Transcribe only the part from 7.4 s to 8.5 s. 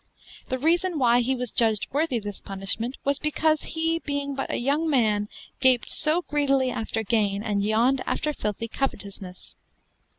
and yawned after